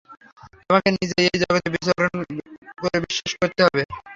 [0.61, 2.13] তোমাকে নিজে এই জগতে বিচরণ
[2.77, 3.81] করে বিশ্বাস করতে হবে!